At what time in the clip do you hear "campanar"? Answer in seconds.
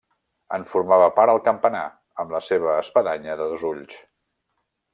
1.47-1.83